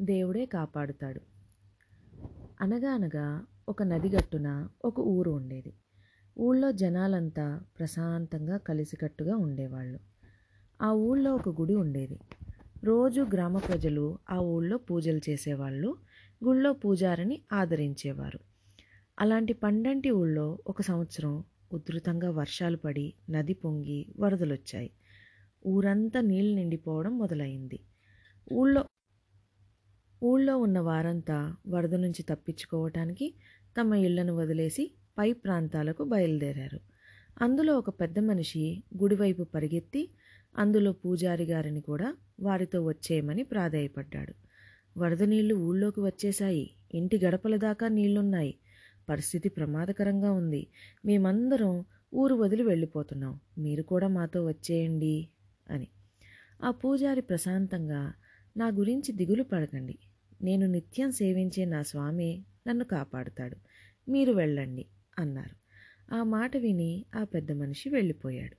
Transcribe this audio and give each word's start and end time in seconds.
దేవుడే 0.00 0.46
కాపాడుతాడు. 0.46 1.20
అనగా 2.60 2.90
అనగా 2.90 3.44
ఒక 3.68 3.82
నది 3.82 4.08
గట్టున 4.08 4.68
ఒక 4.84 5.00
ఊరు 5.00 5.30
ఉండేది. 5.30 5.74
ఊళ్ళో 6.38 6.72
జనాలంతా 6.72 7.60
ప్రశాంతంగా 7.78 8.56
కలిసికట్టుగా 8.56 9.36
ఉండేవాళ్ళు. 9.36 9.98
ఆ 10.82 10.92
ఊళ్ళో 10.92 11.34
ఒక 11.34 11.48
గుడి 11.48 11.74
ఉండేది. 11.74 12.20
రోజు 12.84 13.20
గ్రామ 13.20 13.58
ప్రజలు 13.58 14.18
ఆ 14.30 14.38
ఊళ్ళో 14.38 14.76
పూజలు 14.76 15.20
చేసేవాళ్ళు 15.30 15.96
గుళ్ళో 16.44 16.72
పూజారిని 16.72 17.42
ఆదరించేవారు. 17.52 18.38
అలాంటి 19.20 19.52
పండంటి 19.52 20.10
ఊళ్ళో 20.10 20.58
ఒక 20.66 20.82
సంవత్సరం 20.82 21.44
ఉధృతంగా 21.72 22.30
వర్షాలు 22.30 22.76
పడి 22.76 23.14
నది 23.30 23.52
పొంగి 23.52 24.06
వరదలొచ్చాయి. 24.18 24.90
ఊరంతా 25.66 26.20
నీళ్ళు 26.20 26.54
నిండిపోవడం 26.54 27.18
మొదలైంది. 27.18 27.80
ఊళ్ళో 28.52 28.84
ఊళ్ళో 30.24 30.58
ఉన్న 30.58 30.78
వారంతా 30.78 31.56
వరద 31.68 31.94
నుంచి 31.94 32.22
తప్పించుకోవటానికి 32.22 33.34
తమ 33.80 33.94
ఇళ్ళను 33.94 34.36
వదిలేసి 34.36 34.94
పై 35.18 35.32
ప్రాంతాలకు 35.32 36.04
బయలుదేరారు. 36.04 36.80
అందులో 37.42 37.78
ఒక 37.78 37.90
పెద్ద 37.90 38.18
మనిషి 38.18 38.82
గుడివైపు 39.02 39.42
పరిగెత్తి 39.42 40.10
అందులో 40.58 40.92
పూజారి 40.92 41.44
గారిని 41.44 41.80
కూడా 41.80 42.16
వారితో 42.40 42.82
వచ్చేయమని 42.82 43.42
ప్రాధేయపడ్డాడు. 43.42 44.34
వరద 44.98 45.22
నీళ్ళు 45.22 45.54
ఊళ్ళోకి 45.54 46.00
వచ్చేశాయి. 46.00 46.70
ఇంటి 46.94 47.18
గడపల 47.24 47.56
దాకా 47.56 47.88
నీళ్ళున్నాయి. 47.88 48.54
పరిస్థితి 49.08 49.48
ప్రమాదకరంగా 49.48 50.32
ఉంది. 50.32 50.66
మేమందరం 51.04 51.84
ఊరు 52.14 52.34
వదిలి 52.34 52.62
వెళ్ళిపోతున్నాం. 52.62 53.40
మీరు 53.58 53.82
కూడా 53.82 54.08
మాతో 54.08 54.46
వచ్చేయండి 54.46 55.28
అని. 55.70 55.88
ఆ 56.64 56.70
పూజారి 56.70 57.20
ప్రశాంతంగా 57.20 58.12
నా 58.56 58.66
గురించి 58.68 59.12
దిగులు 59.12 59.42
పడకండి. 59.42 59.98
నేను 60.42 60.66
నిత్యం 60.66 61.12
సేవించే 61.12 61.64
నా 61.64 61.82
స్వామి 61.82 62.44
నన్ను 62.68 62.84
కాపాడుతాడు. 62.84 63.56
మీరు 64.10 64.32
వెళ్ళండి 64.32 64.86
అన్నారు. 65.18 65.64
ఆ 66.14 66.22
మాట 66.22 66.56
విని 66.56 67.04
ఆ 67.14 67.24
పెద్ద 67.24 67.52
మనిషి 67.52 67.88
వెళ్ళిపోయాడు. 67.88 68.56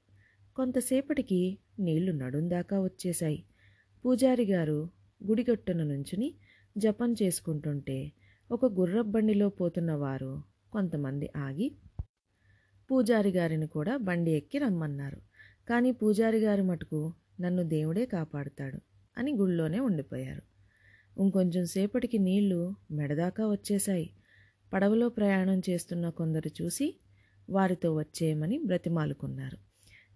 కొంతసేపటికి 0.55 1.58
నీళ్ళు 1.80 2.11
నడుందాకా 2.11 2.81
వచ్చేశాయి. 2.81 3.44
పూజారి 4.05 4.45
గారు 4.45 4.89
గుడిగట్టున 5.27 5.83
నుంచుని 5.83 6.36
జపం 6.77 7.16
చేసుకుంటుంటే 7.23 8.11
ఒక 8.52 8.66
గుర్రబండిలో 8.66 9.49
పోతున్న 9.49 9.92
వారు 9.92 10.44
కొంతమంది 10.73 11.30
ఆగి 11.38 11.75
పూజారి 12.92 13.30
గారిని 13.30 13.67
కూడా 13.67 13.97
బండి 13.97 14.31
ఎక్కి 14.31 14.58
రమ్మన్నారు. 14.58 15.17
కానీ 15.69 15.92
పూజారి 15.92 16.38
గారి 16.38 16.61
మటుకు 16.61 17.14
నన్ను 17.39 17.64
దేవుడే 17.64 18.05
కాపాడుతాడు 18.05 18.80
అని 19.17 19.33
గుళ్ళోనే 19.33 19.80
ఉండిపోయారు. 19.80 20.55
ఇంకొంచెం 21.19 21.66
సేపటికి 21.66 22.17
నీళ్ళు 22.17 22.75
మెడదాకా 22.91 23.47
వచ్చేశాయి. 23.47 24.09
పడవలో 24.73 25.09
ప్రయాణం 25.09 25.61
చేస్తున్న 25.69 26.09
కొందరు 26.09 26.63
చూసి 26.63 26.99
వారితో 27.49 27.94
వచ్చేయమని 27.95 28.59
బ్రతిమాలుకున్నారు. 28.66 29.58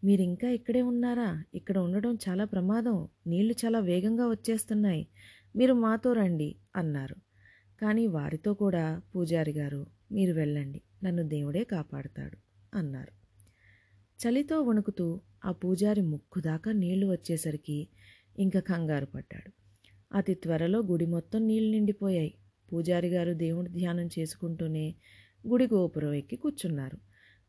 మీరింకా 0.06 0.50
ఇక్కడే 0.50 0.82
ఉన్నారా? 0.82 1.44
ఇక్కడ 1.54 1.78
ఉండడం 1.78 2.18
చాలా 2.30 2.46
ప్రమాదం. 2.46 3.08
నీళ్ళు 3.28 3.56
చాలా 3.66 3.80
వేగంగా 3.80 4.28
వచ్చేస్తున్నాయి. 4.28 5.08
మీరు 5.56 5.74
మాతో 5.74 6.14
రండి 6.14 6.56
అన్నారు. 6.76 7.16
కానీ 7.82 8.08
వారితో 8.08 8.54
కూడా 8.54 9.02
పూజారి 9.16 9.52
గారు 9.52 9.88
మీరు 10.12 10.34
వెళ్ళండి. 10.34 10.82
నన్ను 11.04 11.24
దేవుడే 11.24 11.64
కాపాడుతాడు 11.64 12.38
అన్నారు. 12.78 13.20
చలితో 14.20 14.62
వణుకుతూ 14.62 15.22
ఆ 15.46 15.52
పూజారి 15.52 16.02
ముక్కు 16.02 16.40
దాకా 16.40 16.72
నీళ్ళు 16.72 17.08
వచ్చేసరికి 17.08 17.88
ఇంకా 18.40 18.60
కంగారు 18.60 19.06
పడ్డాడు. 19.06 19.59
అతి 20.16 20.34
త్వరలో 20.34 20.80
గుడి 20.80 21.06
మొత్తం 21.06 21.48
నీళ్ళు 21.48 21.72
నిండిపోయాయి. 21.72 22.34
పూజారి 22.74 23.08
గారు 23.08 23.34
దేవుడి 23.34 23.70
ధ్యానం 23.70 24.10
చేసుకుంటూనే 24.20 24.96
గుడి 25.48 25.66
గోపురం 25.66 26.14
ఎక్కి 26.14 26.36
కూర్చున్నారు. 26.36 26.98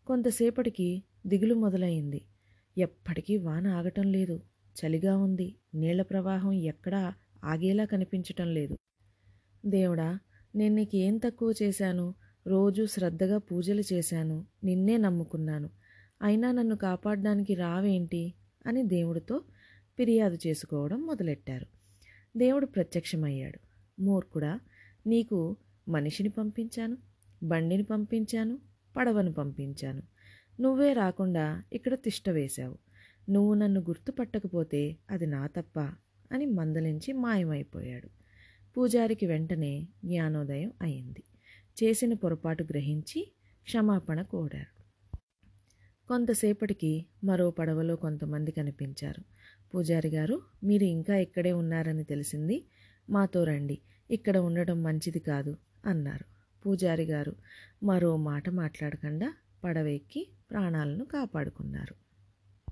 కొంతసేపటికి 0.06 1.02
దిగులు 1.26 1.54
మొదలైంది. 1.54 2.22
ఎప్పటికీ 2.78 3.36
వాన 3.36 3.66
ఆగటం 3.66 4.02
లేదు. 4.02 4.42
చలిగా 4.76 5.16
ఉంది. 5.16 5.54
నీళ్ళ 5.74 6.02
ప్రవాహం 6.02 6.52
ఎక్కడా 6.52 7.14
ఆగేలా 7.44 7.84
కనిపించటం 7.84 8.54
లేదు. 8.54 8.78
దేవుడా 9.66 10.18
నేను 10.54 10.74
నీకు 10.74 10.96
ఏం 10.96 11.18
తక్కువ 11.18 11.54
చేశాను? 11.62 12.14
రోజు 12.46 12.86
శ్రద్ధగా 12.86 13.38
పూజలు 13.38 13.82
చేశాను. 13.92 14.46
నిన్నే 14.64 14.96
నమ్ముకున్నాను. 14.96 15.70
అయినా 16.22 16.52
నన్ను 16.52 16.76
కాపాడడానికి 16.76 17.54
రావేంటి? 17.54 18.34
అని 18.66 18.82
దేవుడితో 18.82 19.38
ఫిర్యాదు 19.98 20.38
చేసుకోవడం 20.46 21.06
మొదలెట్టారు. 21.06 21.79
దేవుడు 22.36 22.66
ప్రత్యక్షమయ్యాడు. 22.66 23.58
మూర్ఖుడా 24.02 24.60
నీకు 25.06 25.56
మనిషిని 25.88 26.28
పంపించాను 26.28 26.96
బండిని 27.42 27.82
పంపించాను 27.82 28.58
పడవను 28.96 29.32
పంపించాను. 29.32 30.02
నువ్వే 30.60 30.92
రాకుండా 30.92 31.62
ఇక్కడ 31.72 31.94
తిష్ట 31.94 32.30
వేశావు. 32.30 32.78
నువ్వు 33.30 33.54
నన్ను 33.54 33.80
గుర్తుపట్టకపోతే 33.80 34.96
అది 35.10 35.26
నా 35.26 35.46
తప్ప 35.46 35.80
అని 36.32 36.46
మందలించి 36.46 37.12
మాయమైపోయాడు. 37.12 38.08
పూజారికి 38.76 39.26
వెంటనే 39.26 39.88
జ్ఞానోదయం 40.04 40.72
అయింది. 40.82 41.22
చేసిన 41.82 42.14
పొరపాటు 42.14 42.62
గ్రహించి 42.62 43.32
క్షమాపణ 43.62 44.22
కోరారు. 44.22 44.79
కొంతసేపటికి 46.10 47.06
మరో 47.24 47.50
పడవలో 47.50 47.96
కొంతమంది 47.96 48.50
కనిపించారు. 48.50 49.22
పూజారి 49.74 50.08
గారు 50.08 50.42
మీరు 50.64 50.84
ఇంకా 50.84 51.16
ఇక్కడే 51.16 51.52
ఉన్నారని 51.52 52.04
తెలిసింది. 52.04 52.64
మాతో 53.10 53.44
రండి 53.44 53.78
ఇక్కడ 54.10 54.36
ఉండడం 54.38 54.82
మంచిది 54.82 55.18
కాదు 55.18 55.56
అన్నారు. 55.86 56.24
పూజారి 56.66 57.04
గారు 57.04 57.34
మరో 57.82 58.16
మాట 58.16 58.48
మాట్లాడకుండా 58.50 59.32
పడవ 59.64 59.86
ఎక్కి 59.86 60.28
ప్రాణాలను 60.50 61.04
కాపాడుకున్నారు. 61.04 61.94